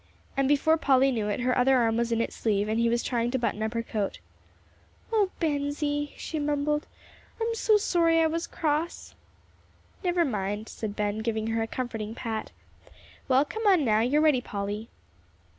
And 0.35 0.47
before 0.47 0.77
Polly 0.77 1.11
knew 1.11 1.27
it, 1.27 1.41
her 1.41 1.55
other 1.55 1.77
arm 1.77 1.95
was 1.95 2.11
in 2.11 2.21
its 2.21 2.35
sleeve, 2.35 2.67
and 2.67 2.79
he 2.79 2.89
was 2.89 3.03
trying 3.03 3.29
to 3.29 3.37
button 3.37 3.61
up 3.61 3.75
her 3.75 3.83
coat. 3.83 4.17
"Oh, 5.13 5.29
Bensie," 5.39 6.13
she 6.17 6.39
mumbled; 6.39 6.87
"I'm 7.39 7.53
so 7.53 7.77
sorry 7.77 8.19
I 8.19 8.25
was 8.25 8.47
cross." 8.47 9.13
"Never 10.03 10.25
mind," 10.25 10.67
said 10.69 10.95
Ben, 10.95 11.19
giving 11.19 11.45
her 11.53 11.61
a 11.61 11.67
comforting 11.67 12.15
pat. 12.15 12.49
"Well, 13.27 13.45
come 13.45 13.67
on, 13.67 13.85
now 13.85 13.99
you're 13.99 14.21
ready, 14.23 14.41
Polly." 14.41 14.89